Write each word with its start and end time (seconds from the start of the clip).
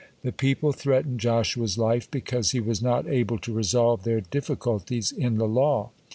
The 0.23 0.31
people 0.31 0.71
threatened 0.71 1.19
Joshua's 1.19 1.77
life, 1.77 2.09
because 2.09 2.53
he 2.53 2.59
was 2.59 2.81
not 2.81 3.07
able 3.07 3.37
to 3.37 3.53
resolve 3.53 4.03
their 4.03 4.19
difficulties 4.21 5.11
in 5.11 5.37
the 5.37 5.47
law. 5.47 5.91